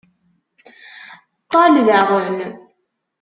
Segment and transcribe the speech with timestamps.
[1.45, 2.37] Ṭṭal daɣen!